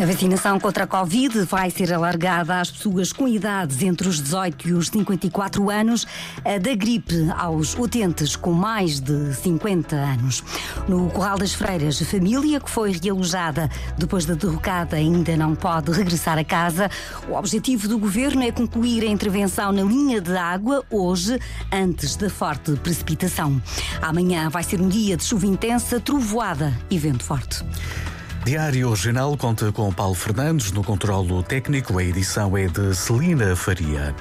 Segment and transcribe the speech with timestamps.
[0.00, 4.68] A vacinação contra a Covid vai ser alargada às pessoas com idades entre os 18
[4.68, 6.06] e os 54 anos,
[6.44, 10.42] a da gripe aos utentes com mais de 50 anos.
[10.88, 13.68] No Corral das Freiras, a família que foi realojada
[13.98, 16.90] depois da derrocada ainda não pode regressar a casa.
[17.28, 21.38] O objetivo do governo é concluir a intervenção na linha de água hoje,
[21.70, 23.60] antes da forte precipitação.
[24.00, 27.62] Amanhã vai ser um dia de chuva intensa, trovoada e vento forte.
[28.44, 31.98] Diário Regional conta com Paulo Fernandes no controlo técnico.
[31.98, 34.12] A edição é de Celina Faria.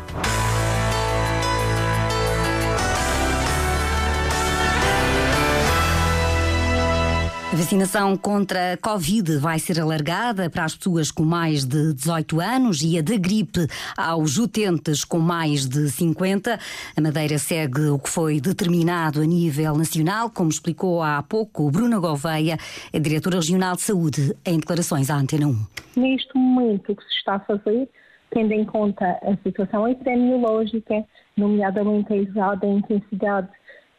[7.51, 12.39] A vacinação contra a Covid vai ser alargada para as pessoas com mais de 18
[12.39, 16.57] anos e a da gripe aos utentes com mais de 50.
[16.95, 21.99] A Madeira segue o que foi determinado a nível nacional, como explicou há pouco Bruna
[21.99, 22.57] Gouveia,
[22.93, 25.55] a diretora regional de saúde, em declarações à Antena 1.
[25.97, 27.89] Neste momento, o que se está a fazer,
[28.29, 31.03] tendo em conta a situação epidemiológica,
[31.35, 33.49] nomeadamente a elevada intensidade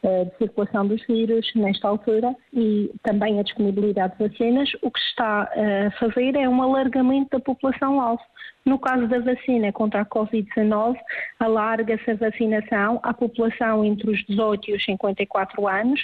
[0.03, 5.51] de circulação dos vírus nesta altura e também a disponibilidade de vacinas, o que está
[5.55, 8.23] eh, a fazer é um alargamento da população-alvo.
[8.65, 10.97] No caso da vacina contra a Covid-19,
[11.41, 16.01] alarga-se a vacinação à população entre os 18 e os 54 anos.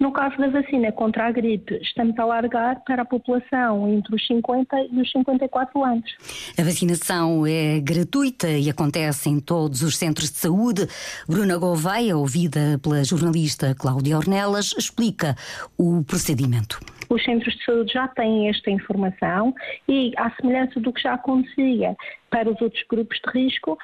[0.00, 4.26] No caso da vacina contra a gripe, estamos a alargar para a população entre os
[4.26, 6.16] 50 e os 54 anos.
[6.58, 10.88] A vacinação é gratuita e acontece em todos os centros de saúde.
[11.28, 15.36] Bruna Gouveia, ouvida pela jornalista Cláudia Ornelas, explica
[15.78, 19.52] o procedimento os centros de saúde já têm esta informação
[19.88, 21.96] e, à semelhança do que já acontecia
[22.30, 23.76] para os outros grupos de risco,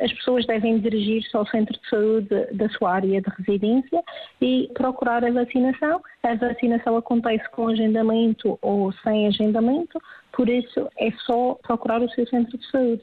[0.00, 4.02] as pessoas devem dirigir-se ao centro de saúde da sua área de residência
[4.40, 6.00] e procurar a vacinação.
[6.22, 10.00] A vacinação acontece com agendamento ou sem agendamento,
[10.32, 13.02] por isso é só procurar o seu centro de saúde.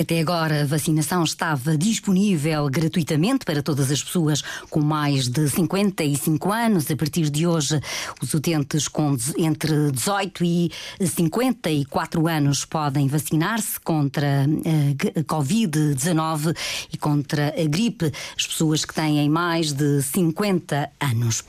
[0.00, 6.52] Até agora, a vacinação estava disponível gratuitamente para todas as pessoas com mais de 55
[6.52, 6.90] anos.
[6.90, 7.80] A partir de hoje,
[8.22, 10.70] os utentes com entre 18 e
[11.00, 16.56] 54 anos podem vacinar-se contra a Covid-19
[16.92, 18.12] e contra a gripe.
[18.36, 21.44] As pessoas que têm mais de 50 anos.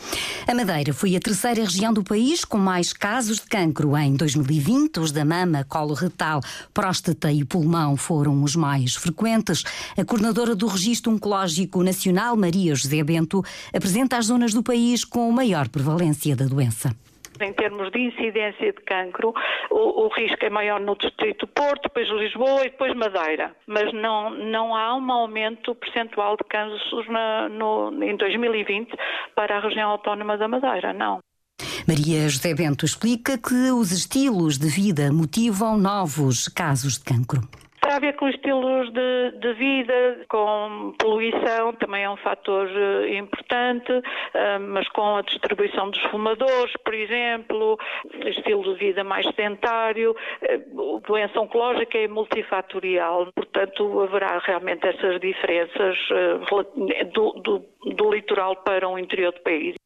[0.47, 4.99] A Madeira foi a terceira região do país com mais casos de cancro em 2020.
[4.99, 6.41] Os da mama, colo retal,
[6.73, 9.63] próstata e pulmão foram os mais frequentes.
[9.97, 13.43] A coordenadora do Registro Oncológico Nacional, Maria José Bento,
[13.73, 16.95] apresenta as zonas do país com maior prevalência da doença
[17.41, 19.33] em termos de incidência de cancro,
[19.69, 23.55] o, o, risco é maior no Distrito Porto, depois Lisboa e depois Madeira.
[23.67, 28.91] Mas não, não há um aumento percentual de casos na, no, em 2020
[29.35, 31.19] para a região autónoma da Madeira, não.
[31.87, 37.41] Maria José Bento explica que os estilos de vida motivam novos casos de cancro.
[37.99, 43.17] A ver com os estilos de, de, vida, com poluição, também é um fator eh,
[43.17, 44.03] importante, uh,
[44.69, 47.77] mas com a distribuição dos fumadores, por exemplo,
[48.25, 55.97] estilo de vida mais sedentário, uh, doença oncológica é multifatorial, portanto haverá realmente essas diferenças
[57.13, 57.65] do, do,
[57.95, 59.78] do litoral para o interior do país.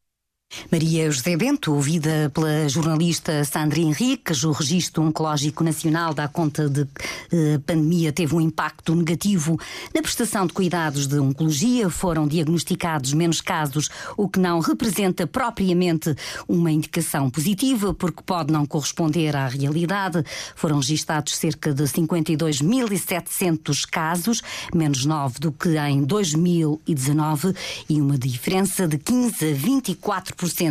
[0.73, 6.85] Maria José Bento, ouvida pela jornalista Sandra Henriques, o Registro Oncológico Nacional dá conta de
[6.85, 9.55] que a pandemia teve um impacto negativo
[9.93, 11.91] na prestação de cuidados de oncologia.
[11.91, 16.15] Foram diagnosticados menos casos, o que não representa propriamente
[16.47, 20.23] uma indicação positiva, porque pode não corresponder à realidade.
[20.55, 24.41] Foram registados cerca de 52.700 casos,
[24.73, 27.53] menos 9 do que em 2019,
[27.87, 30.62] e uma diferença de 15 a 24%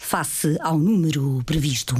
[0.00, 1.96] face ao número previsto.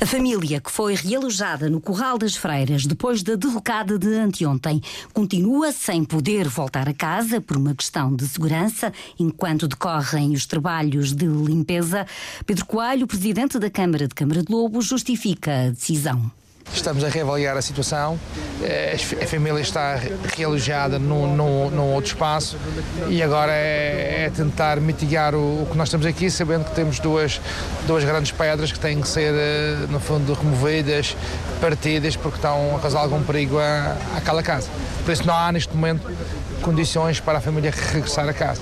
[0.00, 4.82] A família que foi realojada no Corral das Freiras depois da derrocada de anteontem
[5.12, 11.12] continua sem poder voltar a casa por uma questão de segurança enquanto decorrem os trabalhos
[11.12, 12.06] de limpeza.
[12.46, 16.30] Pedro Coelho, presidente da Câmara de Câmara de Lobo, justifica a decisão.
[16.72, 18.18] Estamos a reavaliar a situação.
[18.62, 19.98] Eh, a família está
[20.36, 22.58] realojada num, num, num outro espaço
[23.08, 26.98] e agora é, é tentar mitigar o, o, que nós temos aqui, sabendo que temos
[26.98, 27.40] duas,
[27.86, 31.16] duas grandes pedras que têm que ser, eh, no fundo, removidas,
[31.60, 33.56] partidas, porque estão a causar algum perigo
[34.16, 34.68] àquela casa.
[35.04, 36.10] Por isso, não há neste momento
[36.60, 38.60] condições para a família regressar a casa.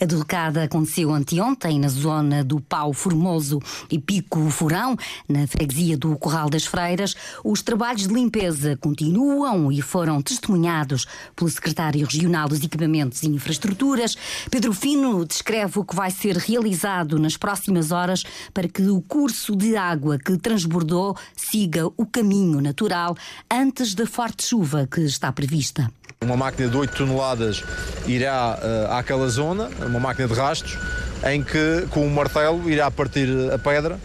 [0.00, 3.60] A derrocada aconteceu anteontem na zona do Pau Formoso
[3.90, 4.96] e Pico Furão,
[5.28, 7.16] na freguesia do Corral das Freiras.
[7.42, 11.04] Os trabalhos de limpeza continuam e foram testemunhados
[11.34, 14.16] pelo secretário regional dos Equipamentos e Infraestruturas.
[14.48, 18.22] Pedro Fino descreve o que vai ser realizado nas próximas horas
[18.54, 23.16] para que o curso de água que transbordou siga o caminho natural
[23.50, 25.90] antes da forte chuva que está prevista.
[26.24, 27.62] Uma máquina de 8 toneladas
[28.06, 30.76] irá uh, àquela zona, uma máquina de rastros,
[31.24, 33.98] em que com o martelo irá partir a pedra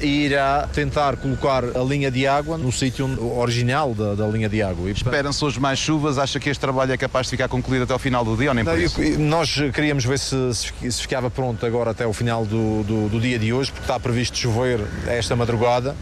[0.00, 3.06] e irá tentar colocar a linha de água no sítio
[3.38, 4.90] original da, da, linha de água.
[4.90, 6.18] Esperam-se hoje mais chuvas?
[6.18, 8.54] Acha que este trabalho é capaz de ficar concluído até o final do dia ou
[8.54, 9.00] nem por isso?
[9.18, 13.38] Nós queríamos ver se, se, ficava pronto agora até o final do, do, do, dia
[13.38, 15.94] de hoje, porque está previsto chover esta madrugada.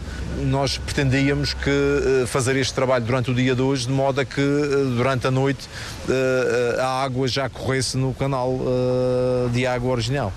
[0.43, 4.25] Nós pretendíamos que uh, fazer este trabalho durante o dia de hoje, de modo a
[4.25, 5.69] que uh, durante a noite
[6.79, 8.59] a água já corresse no canal
[9.51, 10.33] de água original.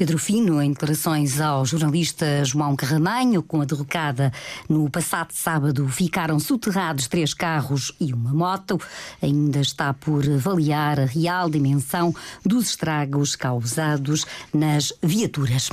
[0.00, 4.32] Pedro Fino, em declarações ao jornalista João Carramanho, com a derrocada
[4.66, 8.80] no passado sábado, ficaram soterrados três carros e uma moto.
[9.20, 14.24] Ainda está por avaliar a real dimensão dos estragos causados
[14.54, 15.68] nas viaturas.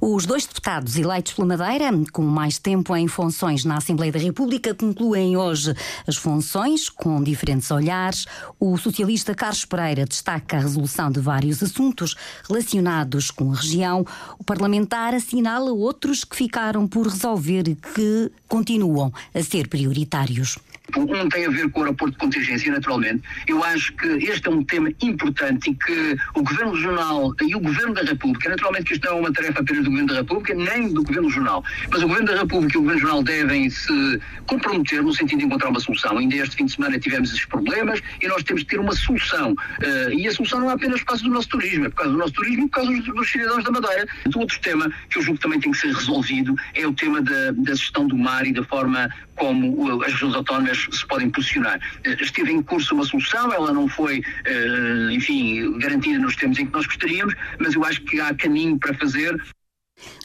[0.00, 4.74] Os dois deputados eleitos pela Madeira, com mais tempo em funções na Assembleia da República,
[4.74, 5.72] concluem hoje
[6.04, 8.26] as funções com diferentes olhares.
[8.58, 12.16] O socialista Carlos Pereira destaca a resolução de vários assuntos
[12.48, 14.04] relacionados com a região,
[14.38, 20.58] o parlamentar assinala outros que ficaram por resolver e que continuam a ser prioritários.
[20.96, 23.22] Um tem a ver com o aeroporto de contingência, naturalmente.
[23.46, 27.60] Eu acho que este é um tema importante e que o Governo Regional e o
[27.60, 30.54] Governo da República, naturalmente que isto não é uma tarefa apenas do Governo da República,
[30.54, 34.20] nem do Governo Regional, mas o Governo da República e o Governo Regional devem se
[34.46, 36.16] comprometer no sentido de encontrar uma solução.
[36.16, 39.52] Ainda este fim de semana tivemos esses problemas e nós temos que ter uma solução.
[39.52, 42.12] Uh, e a solução não é apenas por causa do nosso turismo, é por causa
[42.12, 44.06] do nosso turismo e por causa dos, dos cidadãos da Madeira.
[44.34, 47.20] O outro tema que eu julgo que também tem que ser resolvido é o tema
[47.20, 51.80] da, da gestão do mar e da forma como as regiões autónomas se podem posicionar.
[52.04, 56.66] Eh, esteve em curso uma solução, ela não foi, eh, enfim, garantida nos termos em
[56.66, 59.40] que nós gostaríamos, mas eu acho que há caminho para fazer.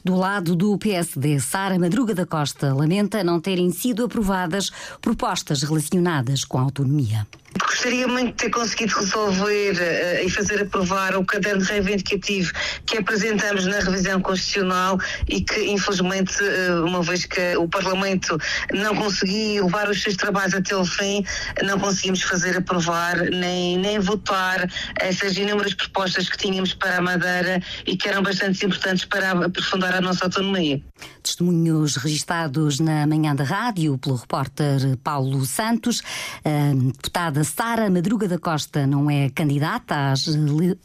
[0.03, 4.69] Do lado do PSD, Sara Madruga da Costa lamenta não terem sido aprovadas
[5.01, 7.25] propostas relacionadas com a autonomia.
[7.73, 12.53] Gostaria muito de ter conseguido resolver uh, e fazer aprovar o caderno reivindicativo
[12.85, 18.37] que apresentamos na revisão constitucional e que, infelizmente, uh, uma vez que o Parlamento
[18.71, 21.25] não conseguiu levar os seus trabalhos até o fim,
[21.63, 27.59] não conseguimos fazer aprovar nem, nem votar essas inúmeras propostas que tínhamos para a Madeira
[27.87, 30.79] e que eram bastante importantes para aprofundar a nossa autonomia.
[31.23, 36.03] Testemunhos registados na manhã da rádio pelo repórter Paulo Santos,
[36.45, 40.25] a deputada Sara Madruga da Costa não é candidata às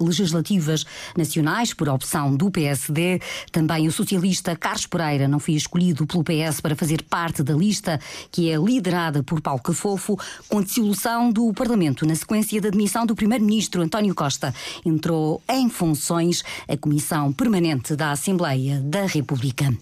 [0.01, 0.87] legislativas
[1.17, 3.21] nacionais por opção do PSD.
[3.51, 7.99] Também o socialista Carlos Pereira não foi escolhido pelo PS para fazer parte da lista
[8.31, 10.17] que é liderada por Paulo Cafofo,
[10.49, 14.55] com dissolução do Parlamento na sequência da demissão do primeiro-ministro António Costa.
[14.87, 19.77] Entrou em funções a Comissão Permanente da Assembleia da República.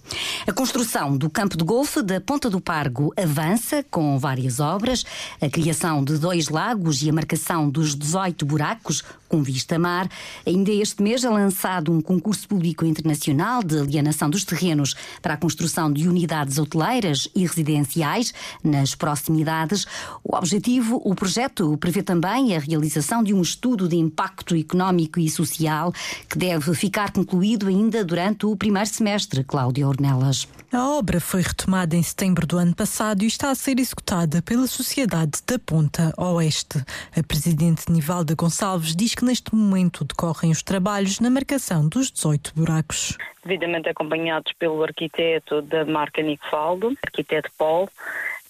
[0.48, 5.04] A construção do campo de golfe da Ponta do Pargo avança com várias obras,
[5.40, 10.08] a criação de dois lagos e a marcação dos 18 buracos com vista mar.
[10.46, 15.36] Ainda este mês é lançado um concurso público internacional de alienação dos terrenos para a
[15.36, 18.32] construção de unidades hoteleiras e residenciais
[18.62, 19.84] nas proximidades.
[20.22, 25.28] O objetivo, o projeto, prevê também a realização de um estudo de impacto económico e
[25.28, 25.92] social
[26.28, 30.35] que deve ficar concluído ainda durante o primeiro semestre, Cláudia Ornelas.
[30.72, 34.66] A obra foi retomada em setembro do ano passado e está a ser executada pela
[34.66, 36.84] Sociedade da Ponta Oeste.
[37.16, 42.52] A presidente Nivalda Gonçalves diz que neste momento decorrem os trabalhos na marcação dos 18
[42.54, 43.16] buracos.
[43.44, 47.88] Devidamente acompanhados pelo arquiteto da marca Nicfaldo, arquiteto Paul,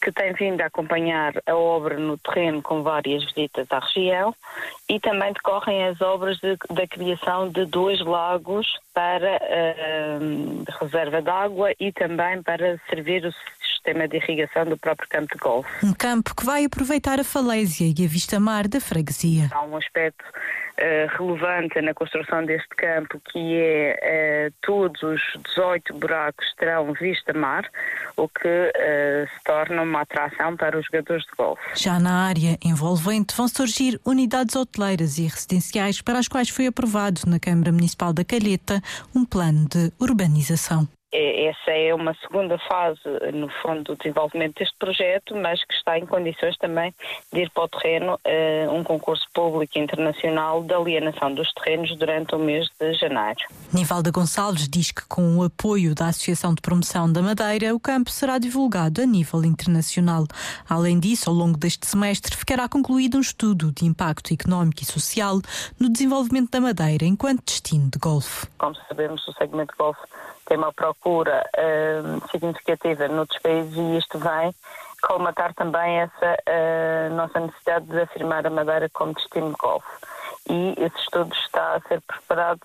[0.07, 4.33] que tem vindo a acompanhar a obra no terreno com várias visitas à região
[4.89, 11.29] e também decorrem as obras de, da criação de dois lagos para uh, reserva de
[11.29, 13.33] água e também para servir o
[13.67, 15.85] sistema de irrigação do próprio campo de golfe.
[15.85, 19.49] Um campo que vai aproveitar a falésia e a vista-mar da freguesia.
[19.51, 20.25] Há um aspecto
[21.17, 25.21] relevante na construção deste campo que é uh, todos os
[25.55, 27.69] 18 buracos terão vista-mar,
[28.17, 31.63] o que uh, se torna uma atração para os jogadores de golfe.
[31.75, 37.23] Já na área envolvente vão surgir unidades hoteleiras e residenciais para as quais foi aprovado
[37.27, 38.81] na Câmara Municipal da Calheta
[39.15, 43.01] um plano de urbanização essa é uma segunda fase,
[43.33, 46.95] no fundo, do desenvolvimento deste projeto, mas que está em condições também
[47.33, 52.35] de ir para o terreno uh, um concurso público internacional de alienação dos terrenos durante
[52.35, 53.41] o mês de janeiro.
[53.73, 58.11] Nivalda Gonçalves diz que com o apoio da Associação de Promoção da Madeira, o campo
[58.11, 60.27] será divulgado a nível internacional.
[60.69, 65.41] Além disso, ao longo deste semestre, ficará concluído um estudo de impacto económico e social
[65.79, 68.47] no desenvolvimento da Madeira enquanto destino de golfe.
[68.59, 70.01] Como sabemos, o segmento de golfe
[70.47, 74.55] tem uma procura uh, significativa noutros países e isto vem
[75.03, 79.87] colmatar também essa uh, nossa necessidade de afirmar a Madeira como destino de golfe.
[80.49, 82.61] E esse estudo está a ser preparado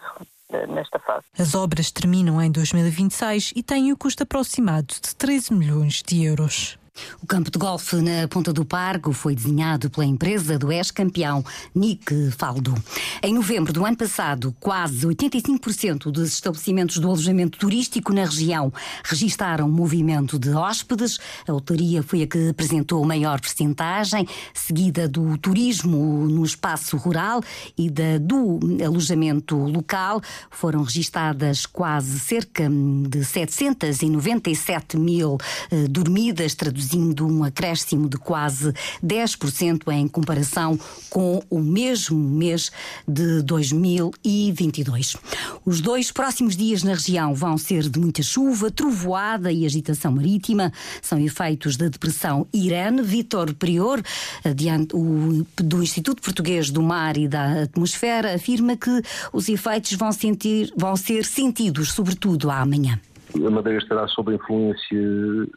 [0.51, 1.25] eh, nesta fase.
[1.37, 6.77] As obras terminam em 2026 e têm o custo aproximado de 13 milhões de euros.
[7.21, 11.43] O campo de golfe na Ponta do Pargo foi desenhado pela empresa do ex-campeão
[11.73, 12.75] Nick Faldo.
[13.23, 19.69] Em novembro do ano passado, quase 85% dos estabelecimentos do alojamento turístico na região registaram
[19.69, 21.17] movimento de hóspedes.
[21.47, 27.41] A autoria foi a que apresentou maior percentagem, seguida do turismo no espaço rural
[27.77, 30.21] e da, do alojamento local.
[30.49, 32.69] Foram registadas quase cerca
[33.07, 35.37] de 797 mil
[35.71, 38.73] eh, dormidas, traduzidas traduzindo um acréscimo de quase
[39.05, 42.71] 10% em comparação com o mesmo mês
[43.07, 45.15] de 2022.
[45.63, 50.73] Os dois próximos dias na região vão ser de muita chuva, trovoada e agitação marítima.
[51.01, 53.01] São efeitos da depressão Irene.
[53.01, 54.01] Vítor Prior,
[54.43, 60.11] adiante, o, do Instituto Português do Mar e da Atmosfera, afirma que os efeitos vão,
[60.11, 62.99] sentir, vão ser sentidos, sobretudo amanhã
[63.35, 64.99] a Madeira estará sob a influência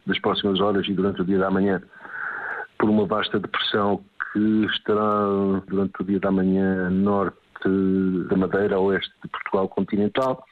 [0.05, 1.81] das próximas horas e durante o dia da manhã
[2.77, 7.37] por uma vasta depressão que estará durante o dia da manhã norte
[8.29, 10.45] da Madeira, oeste de Portugal continental.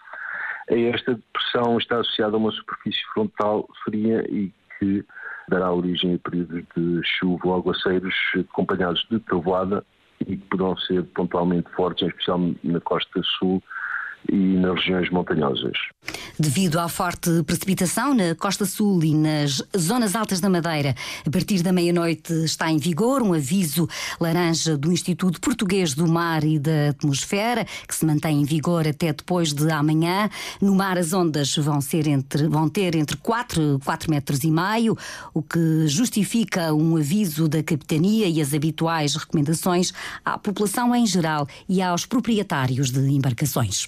[0.69, 5.05] A esta depressão está associada a uma superfície frontal fria e que
[5.49, 9.83] dará origem a períodos de chuva ou aguaceiros acompanhados de trovoada
[10.21, 13.61] e que poderão ser pontualmente fortes, em especial na costa sul
[14.31, 15.77] e nas regiões montanhosas.
[16.39, 21.61] Devido à forte precipitação na costa sul e nas zonas altas da Madeira, a partir
[21.61, 23.87] da meia-noite está em vigor um aviso
[24.19, 29.13] laranja do Instituto Português do Mar e da Atmosfera, que se mantém em vigor até
[29.13, 30.29] depois de amanhã.
[30.59, 34.97] No mar as ondas vão, ser entre, vão ter entre 4, 4 metros e meio,
[35.33, 39.93] o que justifica um aviso da capitania e as habituais recomendações
[40.25, 43.87] à população em geral e aos proprietários de embarcações.